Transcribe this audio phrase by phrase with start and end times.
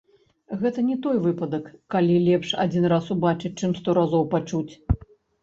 [0.61, 1.67] Гэта не той выпадак,
[1.97, 4.73] калі лепш адзін раз убачыць, чым сто разоў пачуць.